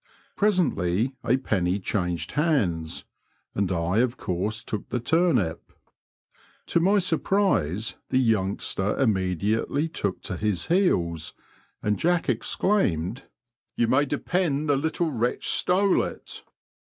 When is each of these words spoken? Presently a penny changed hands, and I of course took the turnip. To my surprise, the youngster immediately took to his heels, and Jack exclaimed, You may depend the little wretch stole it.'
Presently 0.35 1.15
a 1.23 1.37
penny 1.37 1.77
changed 1.79 2.31
hands, 2.31 3.05
and 3.53 3.71
I 3.71 3.99
of 3.99 4.17
course 4.17 4.63
took 4.63 4.89
the 4.89 4.99
turnip. 4.99 5.71
To 6.65 6.79
my 6.79 6.97
surprise, 6.97 7.97
the 8.09 8.17
youngster 8.17 8.97
immediately 8.97 9.87
took 9.87 10.23
to 10.23 10.37
his 10.37 10.65
heels, 10.69 11.35
and 11.83 11.99
Jack 11.99 12.29
exclaimed, 12.29 13.25
You 13.75 13.87
may 13.87 14.05
depend 14.05 14.67
the 14.67 14.75
little 14.75 15.11
wretch 15.11 15.47
stole 15.47 16.01
it.' 16.01 16.41